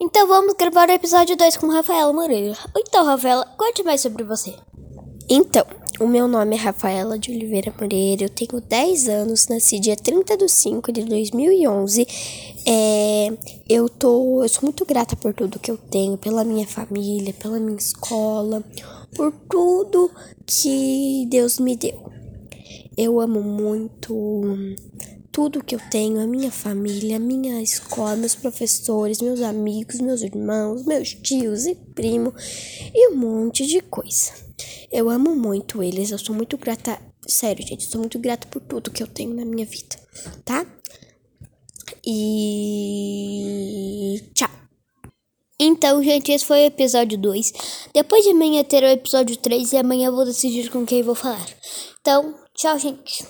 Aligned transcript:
Então 0.00 0.26
vamos 0.26 0.54
gravar 0.54 0.88
o 0.88 0.92
episódio 0.92 1.36
2 1.36 1.56
com 1.56 1.68
Rafaela 1.68 2.12
Moreira. 2.12 2.56
Então, 2.76 3.04
Rafaela, 3.04 3.46
conte 3.56 3.82
mais 3.84 4.00
sobre 4.00 4.24
você. 4.24 4.52
Então, 5.30 5.64
o 6.00 6.08
meu 6.08 6.26
nome 6.26 6.56
é 6.56 6.58
Rafaela 6.58 7.16
de 7.16 7.30
Oliveira 7.30 7.72
Moreira, 7.80 8.24
eu 8.24 8.28
tenho 8.28 8.60
10 8.60 9.08
anos, 9.08 9.46
nasci 9.46 9.78
dia 9.78 9.94
30 9.94 10.36
de 10.36 10.48
5 10.48 10.92
de 10.92 11.04
2011. 11.04 12.06
É, 12.66 13.28
eu, 13.68 13.88
tô, 13.88 14.42
eu 14.42 14.48
sou 14.48 14.64
muito 14.64 14.84
grata 14.84 15.14
por 15.14 15.32
tudo 15.32 15.60
que 15.60 15.70
eu 15.70 15.78
tenho, 15.78 16.18
pela 16.18 16.42
minha 16.44 16.66
família, 16.66 17.32
pela 17.32 17.60
minha 17.60 17.78
escola, 17.78 18.64
por 19.14 19.32
tudo 19.48 20.10
que 20.44 21.24
Deus 21.30 21.60
me 21.60 21.76
deu. 21.76 22.12
Eu 22.96 23.20
amo 23.20 23.40
muito 23.40 24.14
tudo 25.34 25.62
que 25.64 25.74
eu 25.74 25.80
tenho, 25.90 26.20
a 26.20 26.26
minha 26.28 26.52
família, 26.52 27.16
a 27.16 27.18
minha 27.18 27.60
escola, 27.60 28.14
meus 28.14 28.36
professores, 28.36 29.20
meus 29.20 29.40
amigos, 29.40 30.00
meus 30.00 30.22
irmãos, 30.22 30.86
meus 30.86 31.12
tios 31.12 31.66
e 31.66 31.74
primo 31.74 32.32
e 32.94 33.08
um 33.10 33.16
monte 33.16 33.66
de 33.66 33.80
coisa. 33.80 34.32
Eu 34.92 35.10
amo 35.10 35.34
muito 35.34 35.82
eles, 35.82 36.12
eu 36.12 36.18
sou 36.20 36.36
muito 36.36 36.56
grata, 36.56 37.00
sério, 37.26 37.66
gente, 37.66 37.82
sou 37.84 38.00
muito 38.00 38.16
grata 38.16 38.46
por 38.46 38.60
tudo 38.60 38.92
que 38.92 39.02
eu 39.02 39.08
tenho 39.08 39.34
na 39.34 39.44
minha 39.44 39.66
vida, 39.66 39.96
tá? 40.44 40.64
E 42.06 43.02
tchau. 44.36 44.50
Então, 45.58 46.00
gente, 46.00 46.30
esse 46.30 46.44
foi 46.44 46.58
o 46.58 46.66
episódio 46.66 47.18
2. 47.18 47.52
Depois 47.92 48.22
de 48.22 48.30
amanhã 48.30 48.62
terá 48.62 48.86
o 48.86 48.90
episódio 48.90 49.36
3 49.36 49.72
e 49.72 49.78
amanhã 49.78 50.06
eu 50.06 50.14
vou 50.14 50.24
decidir 50.24 50.70
com 50.70 50.86
quem 50.86 51.02
vou 51.02 51.16
falar. 51.16 51.48
Então, 52.00 52.36
tchau, 52.54 52.78
gente. 52.78 53.24